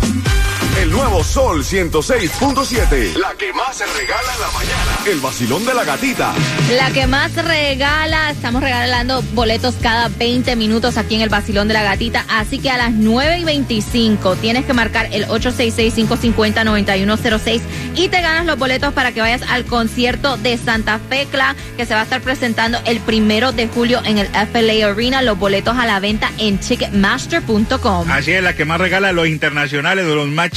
El 0.81 0.91
nuevo 0.91 1.22
Sol 1.22 1.62
106.7. 1.62 3.15
La 3.16 3.34
que 3.34 3.53
más 3.53 3.77
se 3.77 3.84
regala 3.87 4.34
en 4.34 4.41
la 4.41 4.50
mañana. 4.53 4.99
El 5.06 5.21
vacilón 5.21 5.66
de 5.66 5.75
la 5.75 5.84
gatita. 5.84 6.33
La 6.77 6.91
que 6.91 7.06
más 7.06 7.34
regala, 7.34 8.31
estamos 8.31 8.62
regalando 8.62 9.21
boletos 9.34 9.75
cada 9.82 10.09
20 10.09 10.56
minutos 10.56 10.97
aquí 10.97 11.16
en 11.16 11.21
el 11.21 11.28
Basilón 11.28 11.69
de 11.69 11.75
la 11.75 11.82
Gatita. 11.82 12.25
Así 12.28 12.59
que 12.59 12.71
a 12.71 12.78
las 12.78 12.93
9 12.93 13.41
y 13.41 13.44
25 13.44 14.37
tienes 14.37 14.65
que 14.65 14.72
marcar 14.72 15.11
el 15.12 15.27
866-550-9106 15.28 17.61
y 17.94 18.09
te 18.09 18.22
ganas 18.22 18.47
los 18.47 18.59
boletos 18.59 18.94
para 18.94 19.12
que 19.12 19.21
vayas 19.21 19.43
al 19.43 19.66
concierto 19.66 20.38
de 20.38 20.56
Santa 20.56 20.99
Fe 21.11 21.27
Clan 21.31 21.55
que 21.77 21.84
se 21.84 21.93
va 21.94 22.00
a 22.00 22.05
estar 22.05 22.22
presentando 22.22 22.78
el 22.87 23.00
primero 23.00 23.53
de 23.53 23.69
julio 23.69 24.00
en 24.05 24.16
el 24.19 24.28
FLA 24.28 24.91
Arena. 24.91 25.21
Los 25.22 25.38
boletos 25.38 25.77
a 25.77 25.84
la 25.87 26.00
venta 26.00 26.32
en 26.38 26.59
ticketmaster.com. 26.59 28.11
Así 28.11 28.32
es, 28.32 28.43
la 28.43 28.55
que 28.55 28.64
más 28.64 28.81
regala 28.81 29.11
a 29.11 29.12
los 29.12 29.29
internacionales, 29.29 30.06
de 30.06 30.14
los 30.14 30.29
más 30.29 30.50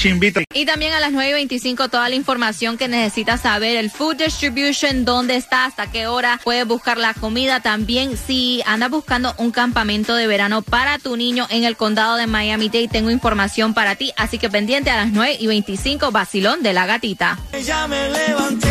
Y 0.54 0.66
también 0.68 0.94
a 0.94 1.00
las 1.00 1.12
9 1.12 1.30
y 1.30 1.34
25 1.34 1.90
toda 1.90 2.10
la 2.10 2.16
información 2.16 2.78
que 2.78 2.88
necesitas 2.88 3.42
saber, 3.42 3.76
el 3.76 3.90
food 3.90 4.18
distribution, 4.18 5.04
dónde 5.04 5.36
está, 5.36 5.66
hasta 5.66 5.90
qué 5.90 6.06
hora 6.06 6.40
puedes 6.44 6.68
buscar 6.68 7.00
la 7.00 7.16
comida. 7.16 7.60
También 7.60 8.16
si 8.16 8.62
andas 8.68 8.92
buscando 8.92 9.34
un 9.40 9.50
campamento 9.50 10.14
de 10.14 10.28
verano 10.28 10.62
para 10.62 11.00
tu 11.00 11.18
niño 11.18 11.48
en 11.50 11.64
el 11.64 11.76
condado 11.76 12.18
de 12.18 12.28
Miami-Dade, 12.28 12.88
tengo 12.88 13.10
información 13.10 13.74
para 13.74 13.96
ti. 13.96 14.12
Así 14.16 14.38
que 14.38 14.48
pendiente 14.48 14.92
a 14.92 14.96
las 14.96 15.12
9 15.12 15.38
y 15.40 15.48
25, 15.48 16.12
vacilón 16.12 16.62
de 16.62 16.74
la 16.74 16.86
gatita. 16.86 17.40
Ya 17.66 17.88
me 17.88 18.08
levanté, 18.12 18.70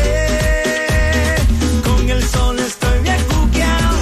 con 1.84 2.08
el 2.08 2.22
sol 2.22 2.60
estoy 2.60 3.02
bien 3.02 3.24
cuqueado. 3.24 3.98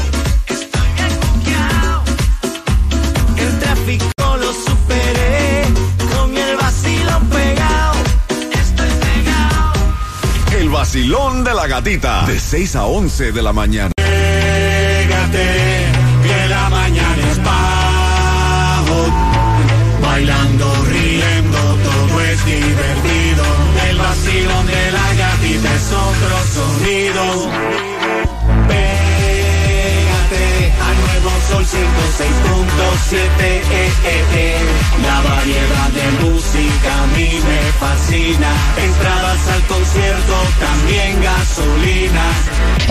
Estoy 0.48 0.92
bien 0.96 1.16
cuqueado. 1.18 2.02
El 3.38 3.58
tráfico 3.58 4.21
vacilón 10.92 11.42
de 11.42 11.54
la 11.54 11.66
gatita. 11.66 12.26
De 12.26 12.38
6 12.38 12.76
a 12.76 12.84
11 12.84 13.32
de 13.32 13.42
la 13.42 13.54
mañana. 13.54 13.92
Pégate, 13.96 15.86
que 16.22 16.48
la 16.50 16.68
mañana 16.68 17.30
es 17.30 17.42
bajo. 17.42 19.06
Bailando, 20.02 20.84
riendo, 20.84 21.58
todo 21.58 22.20
es 22.20 22.44
divertido. 22.44 23.44
El 23.88 23.96
vacilón 23.96 24.66
de 24.66 24.92
la 24.92 25.14
gatita 25.14 25.74
es 25.74 25.92
otro 25.92 26.44
sonido. 26.52 27.48
Pégate 28.68 30.72
al 30.88 30.96
nuevo 31.00 31.30
sol 31.48 31.64
106.7. 31.64 33.62
La 35.02 35.20
variedad 35.22 35.88
de 35.88 36.10
música 36.24 37.02
a 37.02 37.06
mí 37.16 37.30
me 37.48 37.60
fascina. 37.80 38.50
Entradas 38.76 39.48
al 39.48 39.62
concierto 39.66 40.36
también 41.02 41.22
gasolina. 41.22 42.22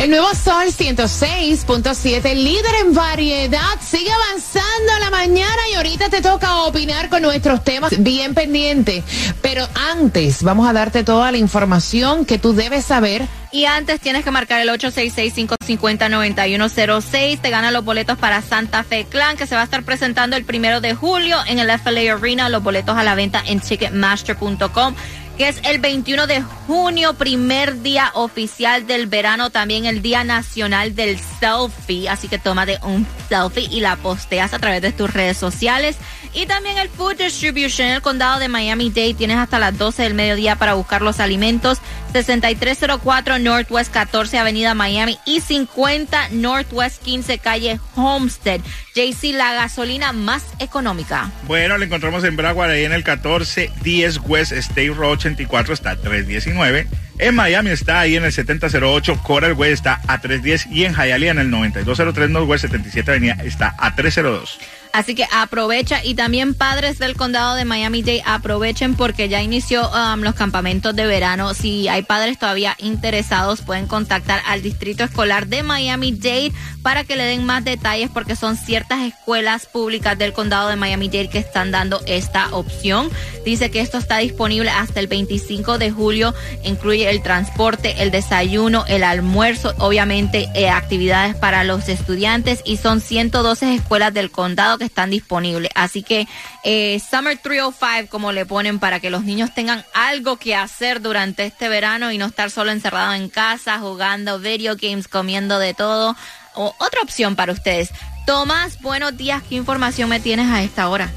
El 0.02 0.10
nuevo 0.10 0.34
Sol 0.34 0.68
106.7, 0.68 2.34
líder 2.34 2.76
en 2.82 2.94
variedad, 2.94 3.80
sigue 3.82 4.12
avanzando 4.12 4.94
a 4.96 5.00
la 5.00 5.10
mañana 5.12 5.62
y 5.72 5.76
ahorita 5.76 6.10
te 6.10 6.22
toca 6.22 6.64
opinar 6.64 7.10
con 7.10 7.22
nuestros 7.22 7.64
temas 7.64 8.02
bien 8.02 8.34
pendiente. 8.34 9.04
Pero 9.42 9.68
antes, 9.92 10.44
vamos 10.44 10.68
a 10.68 10.74
darte 10.74 11.04
toda 11.04 11.32
la 11.32 11.38
información 11.38 12.26
que 12.26 12.40
tú 12.40 12.54
debes 12.54 12.86
saber 12.86 13.28
Y 13.52 13.66
antes 13.66 14.00
tienes 14.00 14.24
que 14.24 14.32
marcar 14.32 14.62
el 14.62 14.70
866-550-9106. 14.70 17.40
Te 17.40 17.50
ganan 17.50 17.74
los 17.74 17.86
boletos 17.86 18.18
para 18.18 18.42
Santa 18.42 18.84
Fe 18.84 19.06
Clan, 19.06 19.38
que 19.38 19.46
se 19.46 19.54
va 19.56 19.62
a 19.62 19.66
estar 19.66 19.84
presentando 19.84 20.36
el 20.36 20.46
primero 20.46 20.82
de 20.82 20.96
julio 20.96 21.38
en 21.48 21.60
el 21.60 21.70
FLA 21.80 22.14
Arena. 22.14 22.50
Los 22.50 22.64
boletos 22.64 22.98
a 22.98 23.04
la 23.04 23.14
venta 23.14 23.44
en 23.46 23.60
Ticketmaster.com. 23.60 24.96
Que 25.38 25.48
es 25.48 25.60
el 25.64 25.80
21 25.80 26.28
de 26.28 26.42
junio, 26.68 27.14
primer 27.14 27.82
día 27.82 28.12
oficial 28.14 28.86
del 28.86 29.08
verano, 29.08 29.50
también 29.50 29.86
el 29.86 30.02
Día 30.02 30.24
Nacional 30.24 30.96
del 30.96 31.18
Selfie. 31.40 32.10
Así 32.10 32.28
que 32.28 32.38
tómate 32.38 32.80
un 32.84 33.08
selfie 33.28 33.68
y 33.72 33.80
la 33.80 33.96
posteas 33.96 34.54
a 34.54 34.60
través 34.60 34.82
de 34.82 34.92
tus 34.92 35.12
redes 35.12 35.38
sociales. 35.38 35.98
Y 36.34 36.46
también 36.46 36.78
el 36.78 36.90
Food 36.90 37.18
Distribution 37.18 37.88
el 37.88 38.02
condado 38.02 38.40
de 38.40 38.48
Miami-Dade. 38.48 39.16
Tienes 39.16 39.38
hasta 39.38 39.60
las 39.60 39.78
12 39.78 40.04
del 40.04 40.14
mediodía 40.14 40.56
para 40.56 40.76
buscar 40.76 41.02
los 41.02 41.20
alimentos. 41.20 41.80
6304 42.12 43.40
Northwest 43.40 43.92
14 43.94 44.38
Avenida 44.38 44.74
Miami 44.74 45.18
y 45.26 45.42
50 45.42 46.30
Northwest 46.32 47.02
15 47.04 47.38
Calle 47.40 47.80
Homestead. 47.96 48.62
JC, 48.94 49.34
la 49.34 49.54
gasolina 49.54 50.12
más 50.12 50.44
económica. 50.60 51.32
Bueno, 51.48 51.78
lo 51.78 51.86
encontramos 51.86 52.24
en 52.24 52.36
Broward, 52.36 52.72
ahí 52.72 52.84
en 52.84 52.92
el 52.92 53.04
1410 53.04 54.20
West 54.26 54.52
State 54.52 54.90
Road 54.90 55.14
84, 55.14 55.74
está 55.74 55.92
a 55.92 55.96
319. 55.96 56.88
En 57.22 57.36
Miami 57.36 57.70
está 57.70 58.00
ahí 58.00 58.16
en 58.16 58.26
el 58.26 58.34
7008, 58.34 59.20
Coral 59.22 59.54
Way 59.54 59.74
está 59.74 60.02
a 60.08 60.20
310 60.20 60.66
y 60.76 60.86
en 60.86 60.96
Hialeah 60.96 61.30
en 61.30 61.38
el 61.38 61.52
9203 61.52 62.32
Northwest 62.32 62.64
77 62.64 63.12
Avenida 63.12 63.38
está 63.44 63.76
a 63.78 63.94
302. 63.94 64.58
Así 64.94 65.16
que 65.16 65.26
aprovecha 65.32 66.04
y 66.04 66.16
también 66.16 66.54
padres 66.54 67.00
del 67.00 67.16
condado 67.16 67.56
de 67.56 67.64
Miami-Dade 67.64 68.24
aprovechen 68.26 68.96
porque 68.96 69.30
ya 69.30 69.42
inició 69.42 69.90
um, 69.90 70.22
los 70.22 70.36
campamentos 70.36 70.94
de 70.96 71.06
verano. 71.06 71.54
Si 71.54 71.88
hay 71.88 72.04
padres 72.04 72.38
todavía 72.38 72.76
interesados 72.78 73.62
pueden 73.62 73.88
contactar 73.88 74.42
al 74.46 74.62
distrito 74.62 75.06
escolar 75.06 75.48
de 75.48 75.64
Miami-Dade 75.64 76.52
para 76.82 77.06
que 77.06 77.16
le 77.16 77.24
den 77.24 77.46
más 77.46 77.64
detalles 77.64 78.10
porque 78.10 78.36
son 78.36 78.58
ciertas 78.58 79.02
escuelas 79.04 79.66
públicas 79.66 80.18
del 80.18 80.34
condado 80.34 80.68
de 80.68 80.76
Miami-Dade 80.76 81.30
que 81.30 81.40
están 81.40 81.72
dando 81.72 82.02
esta 82.06 82.50
opción. 82.54 83.10
Dice 83.46 83.72
que 83.72 83.80
esto 83.80 83.98
está 83.98 84.18
disponible 84.18 84.72
hasta 84.72 85.00
el 85.00 85.08
25 85.08 85.78
de 85.78 85.92
julio. 85.92 86.36
Incluye 86.66 87.10
el 87.12 87.22
transporte, 87.22 88.02
el 88.02 88.10
desayuno, 88.10 88.86
el 88.88 89.04
almuerzo, 89.04 89.76
obviamente 89.78 90.50
eh, 90.56 90.70
actividades 90.70 91.36
para 91.36 91.64
los 91.64 91.90
estudiantes 91.90 92.62
y 92.66 92.78
son 92.78 93.02
112 93.02 93.76
escuelas 93.76 94.14
del 94.14 94.32
condado 94.32 94.78
que 94.78 94.86
están 94.86 95.10
disponibles. 95.10 95.70
Así 95.76 96.04
que 96.04 96.28
eh, 96.64 97.00
Summer 97.00 97.38
305, 97.38 98.10
como 98.10 98.32
le 98.32 98.46
ponen, 98.46 98.80
para 98.80 99.00
que 99.00 99.10
los 99.10 99.24
niños 99.24 99.54
tengan 99.54 99.86
algo 99.94 100.38
que 100.38 100.56
hacer 100.56 101.02
durante 101.02 101.46
este 101.46 101.70
verano 101.70 102.12
y 102.12 102.18
no 102.18 102.28
estar 102.28 102.50
solo 102.50 102.72
encerrado 102.72 103.14
en 103.14 103.30
casa, 103.30 103.78
jugando 103.80 104.40
video 104.40 104.76
games, 104.82 105.08
comiendo 105.08 105.60
de 105.60 105.74
todo. 105.74 106.16
O, 106.56 106.74
otra 106.80 107.02
opción 107.04 107.36
para 107.36 107.52
ustedes. 107.52 107.92
Tomás, 108.26 108.82
buenos 108.82 109.18
días. 109.18 109.44
¿Qué 109.48 109.56
información 109.56 110.10
me 110.10 110.20
tienes 110.20 110.48
a 110.50 110.64
esta 110.64 110.88
hora? 110.88 111.12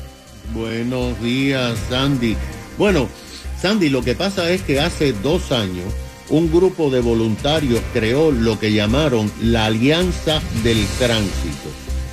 Buenos 0.52 1.20
días, 1.22 1.78
Sandy. 1.88 2.36
Bueno, 2.76 3.08
Sandy, 3.64 3.88
lo 3.88 4.02
que 4.02 4.14
pasa 4.14 4.50
es 4.50 4.60
que 4.60 4.78
hace 4.78 5.14
dos 5.14 5.50
años 5.50 5.86
un 6.28 6.52
grupo 6.52 6.90
de 6.90 7.00
voluntarios 7.00 7.80
creó 7.94 8.30
lo 8.30 8.58
que 8.58 8.74
llamaron 8.74 9.32
la 9.40 9.64
Alianza 9.64 10.42
del 10.62 10.84
Tránsito. 10.98 11.70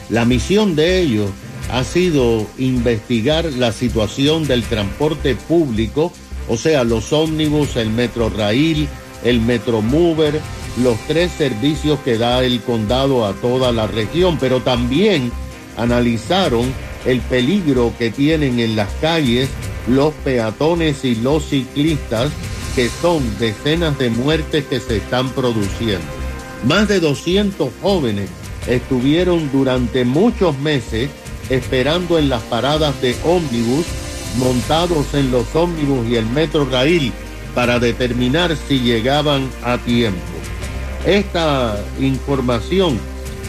La 0.09 0.23
misión 0.23 0.77
de 0.77 1.01
ellos 1.01 1.29
ha 1.69 1.83
sido 1.83 2.47
investigar 2.57 3.43
la 3.43 3.73
situación 3.73 4.47
del 4.47 4.63
transporte 4.63 5.35
público, 5.35 6.13
o 6.47 6.55
sea, 6.55 6.85
los 6.85 7.11
ómnibus, 7.11 7.75
el 7.75 7.89
Metro 7.89 8.29
Rail, 8.29 8.87
el 9.25 9.41
Metro 9.41 9.81
Mover, 9.81 10.39
los 10.81 10.97
tres 11.05 11.33
servicios 11.33 11.99
que 12.05 12.17
da 12.17 12.45
el 12.45 12.61
condado 12.61 13.25
a 13.25 13.33
toda 13.33 13.73
la 13.73 13.87
región, 13.87 14.37
pero 14.39 14.61
también 14.61 15.33
analizaron 15.75 16.73
el 17.05 17.19
peligro 17.19 17.91
que 17.99 18.09
tienen 18.09 18.61
en 18.61 18.77
las 18.77 18.89
calles 19.01 19.49
los 19.87 20.13
peatones 20.13 21.03
y 21.03 21.15
los 21.15 21.45
ciclistas, 21.45 22.31
que 22.75 22.89
son 22.89 23.21
decenas 23.39 23.97
de 23.97 24.09
muertes 24.09 24.65
que 24.65 24.79
se 24.79 24.97
están 24.97 25.29
produciendo. 25.29 26.05
Más 26.65 26.87
de 26.87 26.99
200 26.99 27.69
jóvenes 27.81 28.29
estuvieron 28.67 29.51
durante 29.51 30.05
muchos 30.05 30.57
meses 30.59 31.09
esperando 31.49 32.17
en 32.17 32.29
las 32.29 32.41
paradas 32.43 33.01
de 33.01 33.15
ómnibus, 33.25 33.85
montados 34.37 35.13
en 35.13 35.31
los 35.31 35.53
ómnibus 35.55 36.07
y 36.07 36.15
el 36.15 36.25
metro 36.27 36.65
rail 36.65 37.11
para 37.53 37.79
determinar 37.79 38.55
si 38.55 38.79
llegaban 38.79 39.49
a 39.63 39.77
tiempo. 39.77 40.21
Esta 41.05 41.83
información 41.99 42.97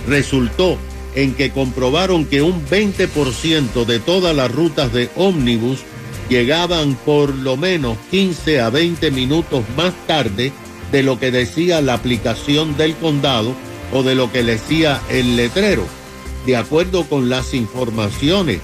resultó 0.09 0.79
en 1.15 1.35
que 1.35 1.51
comprobaron 1.51 2.25
que 2.25 2.43
un 2.43 2.67
20% 2.67 3.85
de 3.85 4.01
todas 4.01 4.35
las 4.35 4.51
rutas 4.51 4.93
de 4.93 5.11
ómnibus 5.17 5.81
llegaban 6.33 6.95
por 6.95 7.35
lo 7.35 7.59
menos 7.59 7.99
15 8.11 8.63
a 8.63 8.71
20 8.71 9.11
minutos 9.11 9.63
más 9.77 9.93
tarde 10.07 10.51
de 10.91 11.03
lo 11.03 11.21
que 11.21 11.31
decía 11.31 11.83
la 11.83 11.93
aplicación 11.93 12.75
del 12.79 12.95
condado 12.95 13.55
o 13.93 14.03
de 14.03 14.15
lo 14.15 14.33
que 14.33 14.43
decía 14.43 14.99
el 15.11 15.37
letrero. 15.37 15.85
De 16.47 16.57
acuerdo 16.57 17.05
con 17.05 17.29
las 17.29 17.53
informaciones, 17.53 18.61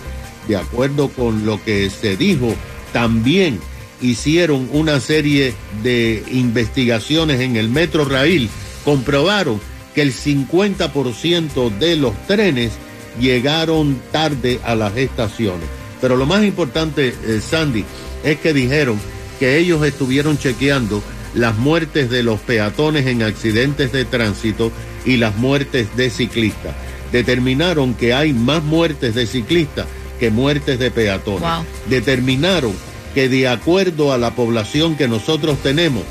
de 0.48 0.56
acuerdo 0.56 1.10
con 1.10 1.44
lo 1.44 1.62
que 1.62 1.90
se 1.90 2.16
dijo, 2.16 2.54
también 2.94 3.60
hicieron 4.00 4.70
una 4.72 4.98
serie 4.98 5.52
de 5.82 6.24
investigaciones 6.30 7.38
en 7.40 7.56
el 7.56 7.68
Metro 7.68 8.06
Rail, 8.06 8.48
comprobaron 8.82 9.60
que 9.94 10.00
el 10.00 10.14
50% 10.14 11.78
de 11.78 11.96
los 11.96 12.14
trenes 12.26 12.72
llegaron 13.20 14.00
tarde 14.10 14.58
a 14.64 14.74
las 14.74 14.96
estaciones. 14.96 15.77
Pero 16.00 16.16
lo 16.16 16.26
más 16.26 16.44
importante, 16.44 17.08
eh, 17.08 17.40
Sandy, 17.40 17.84
es 18.24 18.38
que 18.38 18.52
dijeron 18.52 18.98
que 19.38 19.58
ellos 19.58 19.84
estuvieron 19.84 20.38
chequeando 20.38 21.02
las 21.34 21.56
muertes 21.56 22.10
de 22.10 22.22
los 22.22 22.40
peatones 22.40 23.06
en 23.06 23.22
accidentes 23.22 23.92
de 23.92 24.04
tránsito 24.04 24.72
y 25.04 25.16
las 25.16 25.36
muertes 25.36 25.96
de 25.96 26.10
ciclistas. 26.10 26.74
Determinaron 27.12 27.94
que 27.94 28.14
hay 28.14 28.32
más 28.32 28.62
muertes 28.62 29.14
de 29.14 29.26
ciclistas 29.26 29.86
que 30.18 30.30
muertes 30.30 30.78
de 30.78 30.90
peatones. 30.90 31.42
Wow. 31.42 31.64
Determinaron 31.88 32.72
que 33.14 33.28
de 33.28 33.48
acuerdo 33.48 34.12
a 34.12 34.18
la 34.18 34.34
población 34.34 34.96
que 34.96 35.08
nosotros 35.08 35.58
tenemos, 35.62 36.02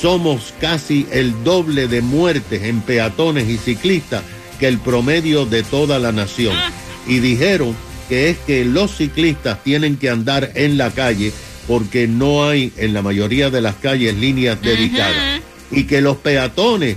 somos 0.00 0.54
casi 0.60 1.06
el 1.10 1.44
doble 1.44 1.88
de 1.88 2.02
muertes 2.02 2.62
en 2.62 2.80
peatones 2.80 3.48
y 3.48 3.58
ciclistas 3.58 4.22
que 4.58 4.68
el 4.68 4.78
promedio 4.78 5.46
de 5.46 5.62
toda 5.62 5.98
la 5.98 6.12
nación. 6.12 6.54
Y 7.06 7.18
dijeron 7.18 7.74
que 8.08 8.30
es 8.30 8.38
que 8.38 8.64
los 8.64 8.96
ciclistas 8.96 9.62
tienen 9.62 9.96
que 9.96 10.10
andar 10.10 10.52
en 10.54 10.78
la 10.78 10.90
calle 10.90 11.32
porque 11.66 12.08
no 12.08 12.48
hay 12.48 12.72
en 12.76 12.94
la 12.94 13.02
mayoría 13.02 13.50
de 13.50 13.60
las 13.60 13.76
calles 13.76 14.16
líneas 14.16 14.60
dedicadas. 14.62 15.40
Y 15.70 15.84
que 15.84 16.00
los 16.00 16.16
peatones 16.16 16.96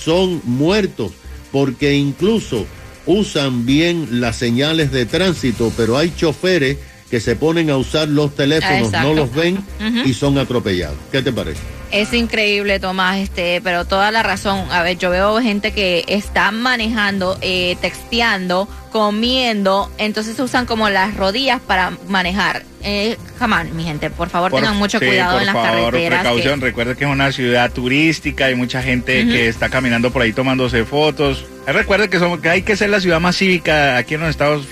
son 0.00 0.40
muertos 0.44 1.12
porque 1.52 1.94
incluso 1.94 2.66
usan 3.04 3.66
bien 3.66 4.20
las 4.20 4.36
señales 4.36 4.90
de 4.90 5.06
tránsito, 5.06 5.72
pero 5.76 5.96
hay 5.96 6.12
choferes 6.16 6.78
que 7.10 7.20
se 7.20 7.36
ponen 7.36 7.70
a 7.70 7.76
usar 7.76 8.08
los 8.08 8.34
teléfonos, 8.34 8.88
Exacto. 8.88 9.08
no 9.08 9.14
los 9.14 9.34
ven 9.34 9.58
y 10.04 10.12
son 10.12 10.38
atropellados. 10.38 10.98
¿Qué 11.12 11.22
te 11.22 11.32
parece? 11.32 11.60
Es 11.96 12.12
increíble, 12.12 12.78
Tomás, 12.78 13.16
este, 13.18 13.60
pero 13.62 13.86
toda 13.86 14.10
la 14.10 14.22
razón. 14.22 14.70
A 14.70 14.82
ver, 14.82 14.98
yo 14.98 15.08
veo 15.08 15.40
gente 15.40 15.72
que 15.72 16.04
está 16.08 16.50
manejando, 16.50 17.38
eh, 17.40 17.76
texteando, 17.80 18.68
comiendo, 18.92 19.90
entonces 19.96 20.38
usan 20.38 20.66
como 20.66 20.90
las 20.90 21.14
rodillas 21.16 21.58
para 21.60 21.92
manejar. 22.08 22.64
Eh, 22.82 23.16
jamás, 23.38 23.66
mi 23.70 23.82
gente, 23.84 24.10
por 24.10 24.28
favor, 24.28 24.50
Por- 24.50 24.60
tengan 24.60 24.76
mucho 24.76 24.98
sí, 24.98 25.06
cuidado 25.06 25.32
por 25.32 25.40
en 25.40 25.46
las 25.46 25.54
favor, 25.54 25.70
carreteras. 25.92 26.18
que- 26.18 26.24
Precaución, 26.28 26.60
recuerde 26.60 26.96
que 26.96 27.04
es 27.04 27.10
una 27.10 27.32
ciudad 27.32 27.72
turística, 27.72 28.44
hay 28.46 28.54
mucha 28.54 28.82
gente 28.82 29.26
que 29.26 29.48
está 29.48 29.70
caminando 29.70 30.10
por 30.12 30.20
ahí 30.22 30.32
tomándose 30.34 30.84
fotos. 30.84 31.46
Eh, 31.66 31.72
Recuerde 31.72 32.08
que, 32.10 32.18
somos, 32.18 32.40
que 32.40 32.50
hay 32.50 32.62
que 32.62 32.76
ser 32.76 32.90
la 32.90 33.00
ciudad 33.00 33.20
más 33.20 33.36
cívica 33.36 33.96
aquí 33.96 34.14
en 34.14 34.20
los 34.20 34.30
Estados 34.30 34.66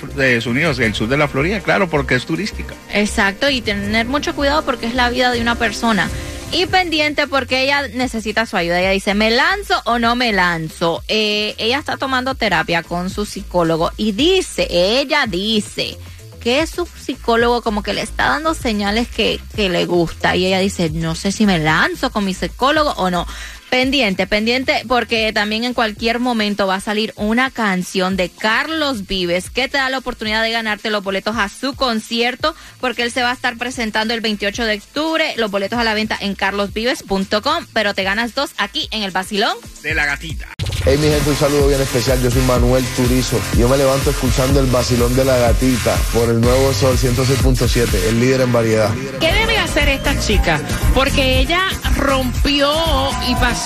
Unidos, 0.47 0.78
el 0.78 0.95
sur 0.95 1.09
de 1.09 1.16
la 1.16 1.26
Florida, 1.26 1.61
claro, 1.61 1.88
porque 1.88 2.14
es 2.16 2.26
turística. 2.26 2.75
Exacto, 2.93 3.49
y 3.49 3.62
tener 3.62 4.07
mucho 4.07 4.35
cuidado 4.35 4.62
porque 4.64 4.87
es 4.87 4.95
la 4.95 5.09
vida 5.09 5.33
de 5.33 5.40
una 5.40 5.54
persona. 5.54 6.09
Y 6.54 6.66
pendiente 6.66 7.26
porque 7.26 7.64
ella 7.64 7.88
necesita 7.88 8.46
su 8.46 8.56
ayuda. 8.56 8.78
Ella 8.78 8.90
dice, 8.90 9.14
¿me 9.14 9.32
lanzo 9.32 9.75
o 9.87 9.99
no 9.99 10.14
me 10.14 10.32
lanzo? 10.32 11.02
Eh, 11.08 11.56
ella 11.58 11.80
está 11.80 11.96
tomando 11.96 12.37
terapia 12.37 12.84
con 12.84 13.11
su 13.11 13.26
psicólogo 13.26 13.90
y 13.96 14.12
dice, 14.12 14.68
ella 14.70 15.26
dice 15.26 15.99
que 16.40 16.64
su 16.68 16.87
psicólogo 16.87 17.61
como 17.61 17.82
que 17.82 17.92
le 17.92 18.02
está 18.02 18.28
dando 18.28 18.54
señales 18.54 19.08
que, 19.08 19.40
que 19.56 19.68
le 19.68 19.84
gusta. 19.84 20.37
Y 20.37 20.46
ella 20.46 20.61
dice, 20.61 20.90
no 20.90 21.16
sé 21.16 21.32
si 21.32 21.44
me 21.44 21.58
lanzo 21.58 22.12
con 22.12 22.25
mi 22.25 22.34
psicólogo 22.34 22.90
o 22.90 23.11
no. 23.11 23.26
Pendiente, 23.75 24.28
pendiente, 24.28 24.85
porque 24.87 25.33
también 25.33 25.64
en 25.64 25.75
cualquier 25.75 26.21
momento 26.21 26.69
va 26.69 26.76
a 26.76 26.81
salir 26.81 27.12
una 27.16 27.50
canción 27.50 28.16
de 28.16 28.28
Carlos 28.28 29.09
Vives 29.09 29.50
que 29.50 29.66
te 29.66 29.78
da 29.78 29.90
la 29.90 29.99
oportunidad 29.99 30.45
de 30.45 30.52
ganarte 30.52 30.90
los 30.90 31.02
boletos 31.02 31.37
a 31.37 31.49
su 31.49 31.75
concierto, 31.75 32.54
porque 32.78 33.02
él 33.02 33.11
se 33.11 33.25
va 33.25 33.31
a 33.31 33.35
estar 33.35 33.59
presentando 33.59 34.14
el 34.14 34.21
28 34.21 34.64
de 34.64 34.76
octubre, 34.76 35.35
los 35.38 35.50
boletos 35.50 35.76
a 35.81 35.83
la 35.83 35.93
venta 35.95 36.16
en 36.21 36.37
carlosvives.com, 36.37 37.66
pero 37.73 37.95
te 37.95 38.04
ganas 38.04 38.37
dos 38.37 38.52
aquí 38.59 38.87
en 38.93 39.02
el 39.02 39.11
Basilón 39.11 39.57
de 39.83 39.93
la 39.93 40.07
gatita. 40.07 40.47
Hey 40.87 40.97
mi 40.99 41.09
gente, 41.09 41.31
un 41.31 41.37
saludo 41.37 41.69
bien 41.69 41.81
especial. 41.81 42.23
Yo 42.23 42.31
soy 42.31 42.43
Manuel 42.43 42.85
Turizo. 42.95 43.40
Yo 43.59 43.69
me 43.69 43.76
levanto 43.76 44.11
escuchando 44.11 44.61
el 44.61 44.66
vacilón 44.66 45.16
de 45.16 45.25
la 45.25 45.37
gatita 45.38 45.97
por 46.12 46.28
el 46.28 46.40
nuevo 46.40 46.73
Sol 46.75 46.97
106.7, 46.99 47.88
el 48.09 48.21
líder 48.21 48.43
en 48.43 48.52
variedad. 48.52 48.90
¿Qué 49.19 49.33
debe 49.33 49.57
hacer 49.57 49.88
esta 49.88 50.19
chica? 50.21 50.61
Porque 50.95 51.38
ella 51.38 51.62
rompió 51.97 52.71
y 53.26 53.35
pasó 53.37 53.63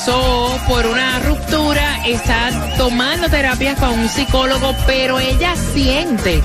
por 0.69 0.87
una 0.87 1.19
ruptura, 1.21 2.00
está 2.07 2.50
tomando 2.78 3.28
terapias 3.28 3.78
con 3.78 3.99
un 3.99 4.09
psicólogo, 4.09 4.75
pero 4.87 5.19
ella 5.19 5.55
siente 5.75 6.40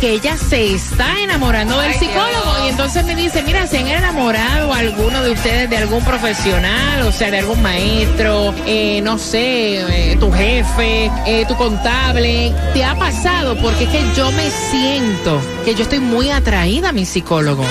que 0.00 0.10
ella 0.10 0.36
se 0.36 0.74
está 0.74 1.20
enamorando 1.20 1.78
del 1.78 1.94
psicólogo. 1.94 2.64
Y 2.64 2.68
entonces 2.70 3.04
me 3.04 3.14
dice, 3.14 3.42
mira, 3.42 3.66
¿se 3.66 3.78
han 3.78 3.86
enamorado 3.86 4.72
alguno 4.74 5.22
de 5.22 5.30
ustedes 5.30 5.70
de 5.70 5.76
algún 5.76 6.04
profesional? 6.04 7.02
O 7.02 7.12
sea, 7.12 7.30
de 7.30 7.38
algún 7.38 7.62
maestro, 7.62 8.52
eh, 8.66 9.00
no 9.02 9.18
sé. 9.18 9.80
Eh, 10.12 10.16
tu 10.18 10.32
jefe, 10.32 11.10
eh, 11.26 11.44
tu 11.46 11.56
contable. 11.56 12.52
¿Te 12.74 12.84
ha 12.84 12.96
pasado? 12.96 13.56
Porque 13.56 13.84
es 13.84 13.90
que 13.90 14.02
yo 14.16 14.30
me 14.32 14.50
siento 14.50 15.40
que 15.64 15.74
yo 15.74 15.82
estoy 15.84 16.00
muy 16.00 16.30
atraída 16.30 16.88
a 16.88 16.92
mi 16.92 17.06
psicólogo. 17.06 17.64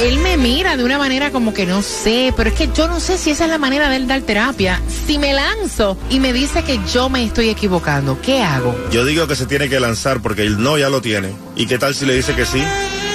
Él 0.00 0.18
me 0.18 0.36
mira 0.36 0.76
de 0.76 0.84
una 0.84 0.98
manera 0.98 1.30
como 1.30 1.54
que 1.54 1.66
no 1.66 1.82
sé, 1.82 2.32
pero 2.36 2.50
es 2.50 2.56
que 2.56 2.68
yo 2.74 2.88
no 2.88 3.00
sé 3.00 3.18
si 3.18 3.30
esa 3.30 3.44
es 3.44 3.50
la 3.50 3.58
manera 3.58 3.88
de 3.88 3.96
él 3.96 4.06
dar 4.06 4.20
terapia. 4.22 4.80
Si 5.06 5.18
me 5.18 5.32
lanzo 5.32 5.96
y 6.10 6.20
me 6.20 6.32
dice 6.32 6.62
que 6.64 6.80
yo 6.92 7.08
me 7.08 7.24
estoy 7.24 7.50
equivocando, 7.50 8.20
¿qué 8.20 8.42
hago? 8.42 8.74
Yo 8.90 9.04
digo 9.04 9.26
que 9.26 9.36
se 9.36 9.46
tiene 9.46 9.68
que 9.68 9.80
lanzar 9.80 10.20
porque 10.20 10.42
el 10.42 10.62
no 10.62 10.78
ya 10.78 10.88
lo 10.88 11.00
tiene. 11.00 11.34
¿Y 11.56 11.66
qué 11.66 11.78
tal 11.78 11.94
si 11.94 12.06
le 12.06 12.14
dice 12.14 12.34
que 12.34 12.46
sí? 12.46 12.62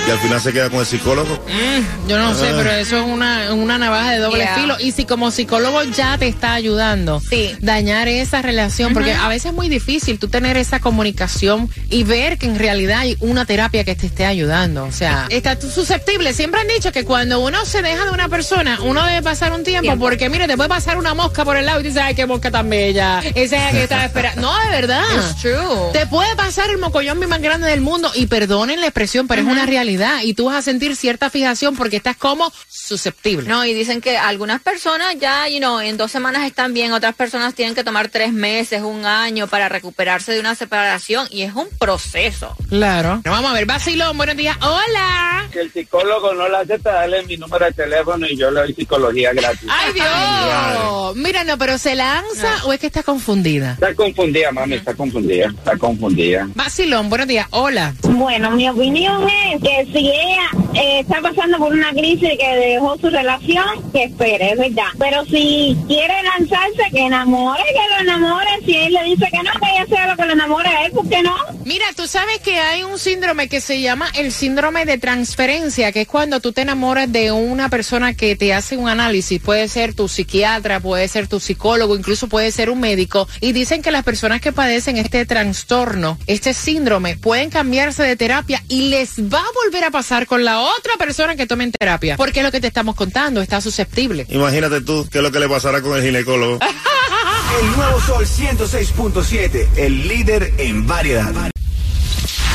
Y 0.07 0.11
al 0.11 0.19
final 0.19 0.39
se 0.39 0.53
queda 0.53 0.69
con 0.69 0.79
el 0.79 0.85
psicólogo. 0.85 1.35
Mm, 1.47 2.07
yo 2.07 2.17
no 2.17 2.33
sé, 2.33 2.53
pero 2.55 2.71
eso 2.71 2.97
es 2.97 3.03
una, 3.03 3.53
una 3.53 3.77
navaja 3.77 4.11
de 4.11 4.19
doble 4.19 4.47
filo. 4.55 4.77
Y 4.79 4.91
si 4.93 5.05
como 5.05 5.31
psicólogo 5.31 5.83
ya 5.83 6.17
te 6.17 6.27
está 6.27 6.53
ayudando, 6.53 7.19
sí. 7.19 7.55
dañar 7.59 8.07
esa 8.07 8.41
relación, 8.41 8.93
porque 8.93 9.13
a 9.13 9.27
veces 9.27 9.47
es 9.47 9.53
muy 9.53 9.67
difícil 9.67 10.17
tú 10.17 10.29
tener 10.29 10.55
esa 10.55 10.79
comunicación 10.79 11.69
y 11.89 12.03
ver 12.03 12.37
que 12.37 12.45
en 12.45 12.57
realidad 12.57 12.99
hay 12.99 13.17
una 13.19 13.45
terapia 13.45 13.83
que 13.83 13.95
te 13.95 14.07
esté 14.07 14.25
ayudando. 14.25 14.85
O 14.85 14.91
sea, 14.91 15.27
está 15.29 15.59
susceptible. 15.59 16.33
Siempre 16.33 16.61
han 16.61 16.67
dicho 16.67 16.91
que 16.91 17.03
cuando 17.03 17.39
uno 17.39 17.65
se 17.65 17.81
deja 17.81 18.05
de 18.05 18.11
una 18.11 18.29
persona, 18.29 18.79
uno 18.81 19.05
debe 19.05 19.21
pasar 19.21 19.51
un 19.51 19.63
tiempo, 19.63 19.97
porque 19.99 20.29
mire, 20.29 20.47
te 20.47 20.55
puede 20.55 20.69
pasar 20.69 20.97
una 20.97 21.13
mosca 21.13 21.43
por 21.43 21.57
el 21.57 21.65
lado 21.65 21.81
y 21.81 21.83
dices, 21.83 22.01
ay, 22.01 22.15
qué 22.15 22.25
mosca 22.25 22.49
tan 22.49 22.69
bella. 22.69 23.19
Esa 23.19 23.57
es 23.57 23.63
la 23.63 23.71
que 23.71 23.83
estaba 23.83 24.05
esperando. 24.05 24.37
No, 24.47 24.53
de 24.65 24.69
verdad. 24.69 25.01
true. 25.41 25.91
Te 25.91 26.05
puede 26.05 26.33
pasar 26.35 26.69
el 26.69 26.77
mocollón 26.77 27.17
más 27.27 27.41
grande 27.41 27.67
del 27.67 27.81
mundo 27.81 28.11
y 28.13 28.27
perdonen 28.27 28.79
la 28.79 28.87
expresión, 28.87 29.27
pero 29.27 29.41
es 29.41 29.47
una 29.47 29.65
realidad 29.65 29.96
y 30.23 30.33
tú 30.33 30.45
vas 30.45 30.55
a 30.55 30.61
sentir 30.61 30.95
cierta 30.95 31.29
fijación 31.29 31.75
porque 31.75 31.97
estás 31.97 32.17
como 32.17 32.51
susceptible. 32.67 33.47
No, 33.47 33.65
y 33.65 33.73
dicen 33.73 34.01
que 34.01 34.17
algunas 34.17 34.61
personas 34.61 35.15
ya, 35.19 35.47
you 35.47 35.59
know, 35.59 35.79
en 35.79 35.97
dos 35.97 36.11
semanas 36.11 36.45
están 36.45 36.73
bien, 36.73 36.91
otras 36.91 37.15
personas 37.15 37.53
tienen 37.53 37.75
que 37.75 37.83
tomar 37.83 38.09
tres 38.09 38.33
meses, 38.33 38.81
un 38.81 39.05
año 39.05 39.47
para 39.47 39.69
recuperarse 39.69 40.33
de 40.33 40.39
una 40.39 40.55
separación 40.55 41.27
y 41.31 41.43
es 41.43 41.53
un 41.53 41.67
proceso. 41.79 42.55
Claro. 42.69 43.21
Vamos 43.23 43.51
a 43.51 43.53
ver, 43.53 43.65
Basilón, 43.65 44.17
buenos 44.17 44.35
días. 44.35 44.57
Hola. 44.61 45.47
Que 45.51 45.61
el 45.61 45.71
psicólogo 45.71 46.33
no 46.33 46.47
le 46.49 46.57
acepta 46.57 46.91
darle 46.91 47.23
mi 47.23 47.37
número 47.37 47.65
de 47.65 47.71
teléfono 47.71 48.27
y 48.27 48.37
yo 48.37 48.51
le 48.51 48.61
doy 48.61 48.73
psicología 48.73 49.33
gratis. 49.33 49.69
¡Ay, 49.69 49.93
Dios! 49.93 51.15
Mira, 51.15 51.43
no, 51.43 51.57
pero 51.57 51.77
¿se 51.77 51.95
lanza 51.95 52.65
o 52.65 52.73
es 52.73 52.79
que 52.79 52.87
está 52.87 53.03
confundida? 53.03 53.73
Está 53.73 53.95
confundida, 53.95 54.51
mami, 54.51 54.75
está 54.75 54.93
confundida, 54.93 55.47
está 55.47 55.77
confundida. 55.77 56.47
Basilón, 56.55 57.09
buenos 57.09 57.27
días. 57.27 57.47
Hola. 57.51 57.93
Bueno, 58.03 58.51
mi 58.51 58.69
opinión 58.69 59.27
es 59.29 59.61
que 59.61 59.86
si 59.91 59.99
ella 60.09 60.49
eh, 60.73 60.99
está 60.99 61.21
pasando 61.21 61.57
por 61.57 61.73
una 61.73 61.91
crisis 61.91 62.31
que 62.39 62.55
dejó 62.55 62.97
su 62.97 63.09
relación, 63.09 63.91
que 63.91 64.05
espere, 64.05 64.51
es 64.51 64.57
verdad. 64.57 64.87
Pero 64.99 65.25
si 65.25 65.77
quiere 65.87 66.13
lanzarse, 66.23 66.83
que 66.91 67.05
enamore, 67.05 67.63
que 67.63 67.95
lo 67.95 68.01
enamore. 68.01 68.49
Si 68.65 68.75
él 68.75 68.93
le 68.93 69.03
dice 69.03 69.27
que 69.31 69.37
no, 69.37 69.51
que 69.51 69.75
ella 69.75 69.85
sea 69.87 70.07
lo 70.07 70.17
que 70.17 70.25
lo 70.25 70.33
enamore 70.33 70.69
a 70.69 70.85
él, 70.85 70.91
¿por 70.91 71.07
qué 71.07 71.21
no? 71.21 71.35
Mira, 71.65 71.85
tú 71.95 72.07
sabes 72.07 72.39
que 72.39 72.59
hay 72.59 72.83
un 72.83 72.99
síndrome 72.99 73.47
que 73.47 73.61
se 73.61 73.81
llama 73.81 74.09
el 74.15 74.31
síndrome 74.31 74.85
de 74.85 74.97
transferencia, 74.97 75.91
que 75.91 76.01
es 76.01 76.07
cuando 76.07 76.39
tú 76.39 76.51
te 76.51 76.61
enamoras 76.61 77.11
de 77.11 77.31
una 77.31 77.69
persona 77.69 78.13
que 78.13 78.35
te 78.35 78.53
hace 78.53 78.77
un 78.77 78.89
análisis. 78.89 79.41
Puede 79.41 79.67
ser 79.67 79.93
tu 79.93 80.07
psiquiatra, 80.07 80.79
puede 80.79 81.07
ser 81.07 81.27
tu 81.27 81.39
psicólogo, 81.39 81.95
incluso 81.95 82.27
puede 82.27 82.51
ser 82.51 82.69
un 82.69 82.79
médico. 82.79 83.27
Y 83.41 83.51
dicen 83.51 83.81
que 83.81 83.91
las 83.91 84.03
personas 84.03 84.41
que 84.41 84.51
padecen 84.51 84.97
este 84.97 85.25
trastorno, 85.25 86.17
este 86.27 86.53
síndrome, 86.53 87.17
pueden 87.17 87.49
cambiarse 87.49 88.03
de 88.03 88.15
terapia 88.15 88.63
y 88.67 88.89
les 88.89 89.19
va 89.19 89.39
a 89.39 89.51
volver 89.63 89.66
a 89.75 89.91
pasar 89.91 90.27
con 90.27 90.43
la 90.43 90.61
otra 90.61 90.93
persona 90.97 91.35
que 91.35 91.45
tome 91.45 91.69
terapia. 91.71 92.17
Porque 92.17 92.39
es 92.39 92.45
lo 92.45 92.51
que 92.51 92.61
te 92.61 92.67
estamos 92.67 92.95
contando, 92.95 93.41
está 93.41 93.61
susceptible. 93.61 94.25
Imagínate 94.29 94.81
tú 94.81 95.07
qué 95.11 95.19
es 95.19 95.23
lo 95.23 95.31
que 95.31 95.39
le 95.39 95.49
pasará 95.49 95.81
con 95.81 95.97
el 95.97 96.03
ginecólogo. 96.03 96.59
el 97.61 97.71
nuevo 97.75 97.99
Sol 98.01 98.25
106.7, 98.25 99.67
el 99.77 100.07
líder 100.07 100.53
en 100.57 100.87
variedad. 100.87 101.51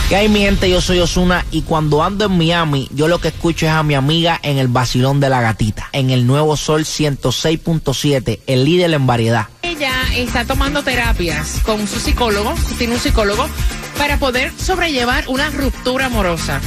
¿Qué 0.09 0.17
hay 0.17 0.29
mi 0.29 0.41
gente? 0.41 0.69
Yo 0.69 0.81
soy 0.81 0.99
Osuna 1.01 1.47
y 1.51 1.63
cuando 1.63 2.03
ando 2.03 2.27
en 2.27 2.37
Miami, 2.37 2.89
yo 2.93 3.09
lo 3.09 3.19
que 3.19 3.29
escucho 3.29 3.67
es 3.67 3.73
a 3.73 3.83
mi 3.83 3.95
amiga 3.95 4.39
en 4.43 4.59
el 4.59 4.69
vacilón 4.69 5.21
de 5.21 5.31
la 5.31 5.41
gatita, 5.41 5.89
en 5.93 6.11
el 6.11 6.27
nuevo 6.27 6.57
Sol 6.57 6.85
106.7, 6.85 8.41
el 8.47 8.65
líder 8.65 8.93
en 8.93 9.07
variedad. 9.07 9.49
Ella 9.63 9.95
está 10.15 10.45
tomando 10.45 10.83
terapias 10.83 11.61
con 11.65 11.87
su 11.89 11.99
psicólogo, 11.99 12.55
tiene 12.77 12.95
un 12.95 13.01
psicólogo, 13.01 13.49
para 13.97 14.19
poder 14.19 14.53
sobrellevar 14.59 15.25
una 15.29 15.49
ruptura 15.51 16.07
amorosa. 16.07 16.61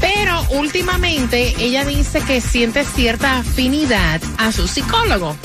Pero 0.00 0.42
últimamente 0.50 1.54
ella 1.58 1.84
dice 1.84 2.20
que 2.20 2.40
siente 2.40 2.84
cierta 2.84 3.38
afinidad 3.38 4.20
a 4.38 4.52
su 4.52 4.68
psicólogo. 4.68 5.36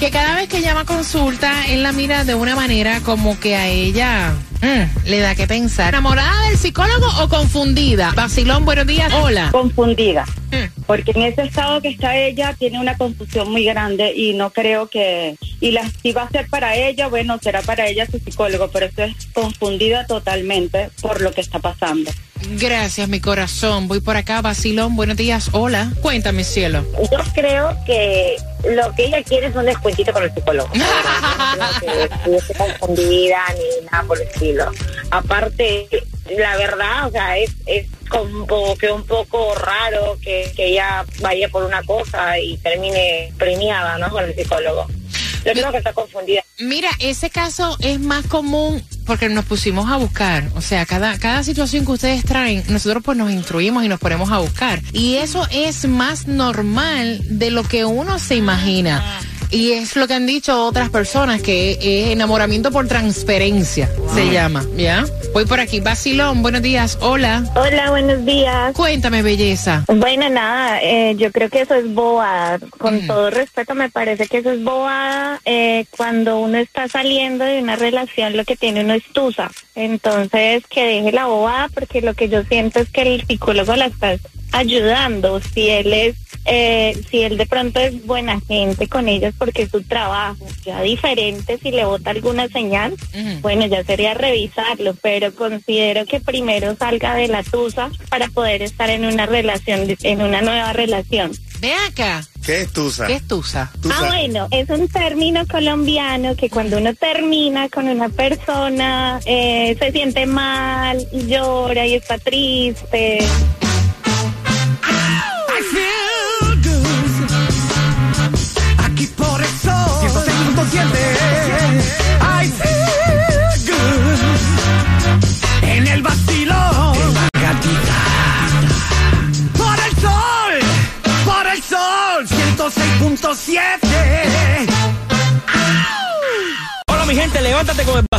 Que 0.00 0.10
cada 0.10 0.34
vez 0.34 0.48
que 0.48 0.58
ella 0.58 0.74
va 0.74 0.80
a 0.80 0.84
consulta, 0.84 1.66
él 1.68 1.82
la 1.82 1.92
mira 1.92 2.24
de 2.24 2.34
una 2.34 2.56
manera 2.56 3.00
como 3.00 3.38
que 3.38 3.54
a 3.54 3.68
ella 3.68 4.34
mm, 4.60 5.08
le 5.08 5.20
da 5.20 5.34
que 5.34 5.46
pensar. 5.46 5.90
¿Enamorada 5.90 6.48
del 6.48 6.58
psicólogo 6.58 7.06
o 7.22 7.28
confundida? 7.28 8.12
Basilón, 8.14 8.64
buenos 8.64 8.86
días. 8.86 9.12
Hola. 9.14 9.50
Confundida. 9.52 10.24
Mm. 10.50 10.82
Porque 10.86 11.12
en 11.12 11.22
ese 11.22 11.42
estado 11.42 11.80
que 11.80 11.88
está 11.88 12.16
ella 12.16 12.54
tiene 12.58 12.80
una 12.80 12.96
confusión 12.96 13.50
muy 13.50 13.64
grande 13.64 14.12
y 14.14 14.34
no 14.34 14.50
creo 14.50 14.88
que... 14.88 15.36
Y 15.60 15.70
la, 15.70 15.88
si 16.02 16.12
va 16.12 16.24
a 16.24 16.30
ser 16.30 16.48
para 16.48 16.74
ella, 16.74 17.06
bueno, 17.06 17.38
será 17.40 17.62
para 17.62 17.86
ella 17.86 18.04
su 18.06 18.18
psicólogo, 18.18 18.68
pero 18.68 18.86
es 18.86 19.14
confundida 19.32 20.06
totalmente 20.06 20.90
por 21.00 21.20
lo 21.22 21.32
que 21.32 21.40
está 21.40 21.60
pasando. 21.60 22.10
Gracias, 22.50 23.08
mi 23.08 23.20
corazón. 23.20 23.88
Voy 23.88 24.00
por 24.00 24.16
acá, 24.16 24.42
Basilón. 24.42 24.96
Buenos 24.96 25.16
días. 25.16 25.50
Hola. 25.52 25.92
Cuéntame, 26.02 26.44
cielo. 26.44 26.84
Yo 27.10 27.18
creo 27.34 27.76
que 27.86 28.36
lo 28.68 28.94
que 28.94 29.06
ella 29.06 29.22
quiere 29.22 29.46
es 29.46 29.56
un 29.56 29.64
descuentito 29.64 30.12
con 30.12 30.22
el 30.22 30.32
psicólogo. 30.32 30.68
no 32.26 32.36
esté 32.36 32.54
confundida 32.54 33.38
ni 33.54 33.86
nada 33.86 34.04
por 34.04 34.20
el 34.20 34.28
estilo. 34.28 34.70
Aparte, 35.10 35.88
la 36.36 36.56
verdad, 36.56 37.06
o 37.06 37.10
sea, 37.10 37.38
es, 37.38 37.50
es 37.66 37.86
como 38.08 38.76
que 38.76 38.90
un 38.90 39.04
poco 39.04 39.54
raro 39.54 40.18
que, 40.22 40.52
que 40.54 40.66
ella 40.66 41.04
vaya 41.20 41.48
por 41.48 41.64
una 41.64 41.82
cosa 41.82 42.38
y 42.38 42.56
termine 42.58 43.32
premiada, 43.38 43.98
¿no? 43.98 44.10
Con 44.10 44.24
el 44.24 44.34
psicólogo. 44.34 44.86
Yo 45.44 45.52
creo 45.52 45.70
que 45.72 45.78
está 45.78 45.92
confundida. 45.92 46.42
Mira, 46.58 46.88
ese 47.00 47.28
caso 47.28 47.76
es 47.80 48.00
más 48.00 48.26
común 48.26 48.82
porque 49.04 49.28
nos 49.28 49.44
pusimos 49.44 49.90
a 49.90 49.96
buscar. 49.96 50.50
O 50.54 50.60
sea, 50.60 50.86
cada, 50.86 51.18
cada 51.18 51.42
situación 51.42 51.84
que 51.84 51.92
ustedes 51.92 52.24
traen, 52.24 52.62
nosotros 52.68 53.02
pues 53.04 53.16
nos 53.16 53.30
instruimos 53.30 53.84
y 53.84 53.88
nos 53.88 54.00
ponemos 54.00 54.30
a 54.30 54.38
buscar. 54.38 54.80
Y 54.92 55.16
eso 55.16 55.46
es 55.50 55.86
más 55.88 56.26
normal 56.26 57.20
de 57.24 57.50
lo 57.50 57.62
que 57.64 57.84
uno 57.84 58.18
se 58.18 58.36
imagina. 58.36 59.02
Y 59.50 59.72
es 59.72 59.96
lo 59.96 60.06
que 60.06 60.14
han 60.14 60.26
dicho 60.26 60.64
otras 60.64 60.90
personas, 60.90 61.42
que 61.42 61.72
es 61.72 62.10
enamoramiento 62.10 62.70
por 62.70 62.88
transferencia, 62.88 63.88
se 64.14 64.30
llama, 64.30 64.64
¿ya? 64.76 65.04
Voy 65.32 65.46
por 65.46 65.60
aquí. 65.60 65.80
Basilón, 65.80 66.42
buenos 66.42 66.62
días. 66.62 66.98
Hola. 67.00 67.44
Hola, 67.54 67.90
buenos 67.90 68.24
días. 68.24 68.74
Cuéntame, 68.74 69.22
belleza. 69.22 69.84
Bueno, 69.88 70.28
nada, 70.30 70.80
eh, 70.82 71.14
yo 71.16 71.32
creo 71.32 71.48
que 71.50 71.62
eso 71.62 71.74
es 71.74 71.92
boada. 71.92 72.58
Con 72.78 73.04
mm. 73.04 73.06
todo 73.06 73.30
respeto, 73.30 73.74
me 73.74 73.90
parece 73.90 74.26
que 74.26 74.38
eso 74.38 74.52
es 74.52 74.62
boada 74.62 75.40
eh, 75.44 75.86
cuando 75.96 76.38
uno 76.38 76.58
está 76.58 76.88
saliendo 76.88 77.44
de 77.44 77.60
una 77.60 77.76
relación, 77.76 78.36
lo 78.36 78.44
que 78.44 78.56
tiene 78.56 78.84
uno 78.84 78.94
es 78.94 79.04
tusa. 79.12 79.50
Entonces, 79.74 80.64
que 80.68 80.84
deje 80.84 81.12
la 81.12 81.26
bobada, 81.26 81.68
porque 81.68 82.00
lo 82.00 82.14
que 82.14 82.28
yo 82.28 82.42
siento 82.44 82.80
es 82.80 82.88
que 82.90 83.02
el 83.02 83.26
psicólogo 83.26 83.74
la 83.76 83.86
está 83.86 84.16
ayudando. 84.52 85.40
Si 85.40 85.68
él 85.68 85.92
es 85.92 86.16
eh, 86.44 87.00
si 87.10 87.22
él 87.22 87.36
de 87.36 87.46
pronto 87.46 87.80
es 87.80 88.04
buena 88.06 88.40
gente 88.40 88.88
con 88.88 89.08
ellas 89.08 89.34
porque 89.38 89.62
es 89.62 89.70
su 89.70 89.82
trabajo, 89.82 90.46
ya 90.64 90.82
diferente 90.82 91.58
si 91.62 91.70
le 91.70 91.84
bota 91.84 92.10
alguna 92.10 92.48
señal, 92.48 92.94
bueno, 93.40 93.66
ya 93.66 93.84
sería 93.84 94.14
revisarlo, 94.14 94.94
pero 95.00 95.34
considero 95.34 96.04
que 96.06 96.20
primero 96.20 96.76
salga 96.76 97.14
de 97.14 97.28
la 97.28 97.42
tusa 97.42 97.90
para 98.08 98.28
poder 98.28 98.62
estar 98.62 98.90
en 98.90 99.04
una 99.04 99.26
relación, 99.26 99.86
en 100.02 100.22
una 100.22 100.42
nueva 100.42 100.72
relación. 100.72 101.32
Ve 101.60 101.72
acá. 101.88 102.22
¿Qué 102.44 102.60
es 102.60 102.72
tusa? 102.74 103.06
¿Qué 103.06 103.14
es 103.14 103.26
tusa? 103.26 103.72
Ah, 103.90 104.04
bueno, 104.08 104.48
es 104.50 104.68
un 104.68 104.86
término 104.88 105.46
colombiano 105.46 106.36
que 106.36 106.50
cuando 106.50 106.76
uno 106.76 106.92
termina 106.94 107.70
con 107.70 107.88
una 107.88 108.10
persona 108.10 109.18
eh, 109.24 109.74
se 109.78 109.92
siente 109.92 110.26
mal, 110.26 111.06
y 111.10 111.26
llora 111.26 111.86
y 111.86 111.94
está 111.94 112.18
triste. 112.18 113.26
Aquí 114.82 115.23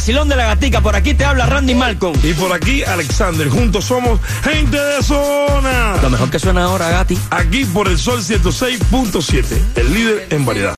vacilón 0.05 0.29
de 0.29 0.35
la 0.35 0.45
gatica. 0.45 0.81
Por 0.81 0.95
aquí 0.95 1.15
te 1.15 1.25
habla 1.25 1.47
Randy 1.47 1.73
Malcolm. 1.73 2.15
Y 2.21 2.33
por 2.33 2.53
aquí 2.53 2.83
Alexander. 2.83 3.49
Juntos 3.49 3.85
somos 3.85 4.19
gente 4.43 4.79
de 4.79 5.01
zona. 5.01 5.97
Lo 5.99 6.11
mejor 6.11 6.29
que 6.29 6.37
suena 6.37 6.65
ahora, 6.65 6.91
Gati. 6.91 7.17
Aquí 7.31 7.65
por 7.65 7.87
el 7.87 7.97
Sol 7.97 8.21
106.7, 8.21 9.45
el 9.77 9.93
líder 9.93 10.27
en 10.29 10.45
variedad. 10.45 10.75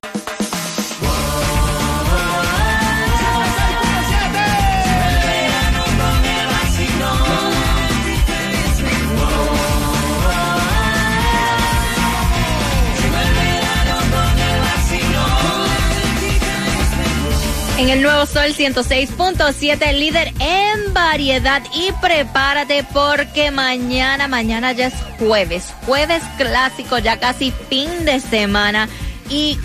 En 17.88 17.94
el 17.94 18.01
nuevo 18.01 18.25
Sol 18.25 18.53
106.7, 18.53 19.94
líder 19.94 20.34
en 20.41 20.94
variedad. 20.94 21.63
Y 21.74 21.94
prepárate 22.01 22.84
porque 22.91 23.50
mañana, 23.50 24.27
mañana 24.27 24.74
ya 24.74 24.88
es 24.88 24.94
jueves. 25.17 25.74
Jueves 25.86 26.22
clásico, 26.38 26.98
ya 26.98 27.17
casi 27.17 27.53
fin 27.70 28.03
de 28.03 28.20
semana. 28.20 28.89
Y 29.29 29.58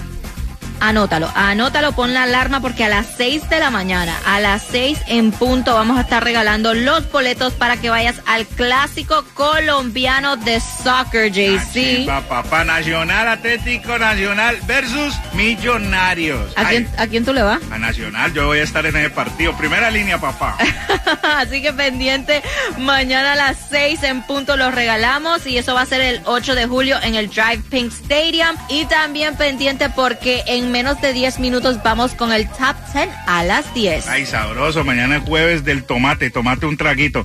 anótalo, 0.82 1.30
anótalo, 1.34 1.92
pon 1.92 2.12
la 2.12 2.24
alarma 2.24 2.60
porque 2.60 2.84
a 2.84 2.88
las 2.88 3.06
6 3.16 3.48
de 3.48 3.60
la 3.60 3.70
mañana, 3.70 4.16
a 4.26 4.40
las 4.40 4.62
6 4.70 4.98
en 5.06 5.30
punto, 5.30 5.74
vamos 5.74 5.96
a 5.96 6.02
estar 6.02 6.22
regalando 6.24 6.74
los 6.74 7.10
boletos 7.10 7.52
para 7.52 7.76
que 7.76 7.88
vayas 7.88 8.16
al 8.26 8.46
clásico 8.46 9.24
colombiano 9.34 10.36
de 10.36 10.60
soccer, 10.60 11.30
JC. 11.30 12.06
Papá, 12.06 12.64
Nacional 12.64 13.28
Atlético 13.28 13.98
Nacional 13.98 14.58
versus 14.66 15.14
Millonarios. 15.34 16.52
¿A 16.56 16.68
quién, 16.68 16.88
Ay, 16.96 17.04
¿A 17.04 17.06
quién 17.06 17.24
tú 17.24 17.32
le 17.32 17.42
vas? 17.42 17.60
a 17.70 17.78
Nacional, 17.78 18.32
yo 18.32 18.46
voy 18.46 18.58
a 18.58 18.62
estar 18.64 18.84
en 18.84 18.96
ese 18.96 19.10
partido. 19.10 19.56
Primera 19.56 19.90
línea, 19.90 20.20
papá. 20.20 20.56
Así 21.36 21.62
que 21.62 21.72
pendiente, 21.72 22.42
mañana 22.78 23.32
a 23.32 23.36
las 23.36 23.56
6 23.70 24.02
en 24.02 24.22
punto 24.22 24.56
los 24.56 24.74
regalamos 24.74 25.46
y 25.46 25.58
eso 25.58 25.74
va 25.74 25.82
a 25.82 25.86
ser 25.86 26.00
el 26.00 26.20
8 26.24 26.54
de 26.54 26.66
julio 26.66 26.96
en 27.02 27.14
el 27.14 27.28
Drive 27.28 27.62
Pink 27.70 27.92
Stadium. 27.92 28.56
Y 28.68 28.84
también 28.86 29.36
pendiente 29.36 29.88
porque 29.90 30.42
en 30.46 30.71
menos 30.72 31.00
de 31.00 31.12
10 31.12 31.38
minutos 31.38 31.80
vamos 31.84 32.14
con 32.14 32.32
el 32.32 32.48
Top 32.48 32.74
10 32.92 33.08
a 33.26 33.44
las 33.44 33.72
10. 33.74 34.08
Ay, 34.08 34.26
sabroso. 34.26 34.82
Mañana 34.82 35.18
es 35.18 35.22
jueves 35.22 35.64
del 35.64 35.84
tomate. 35.84 36.30
Tomate 36.30 36.66
un 36.66 36.76
traguito. 36.76 37.24